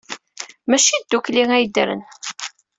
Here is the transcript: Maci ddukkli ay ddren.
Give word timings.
Maci 0.69 0.95
ddukkli 1.01 1.43
ay 1.55 1.65
ddren. 1.67 2.01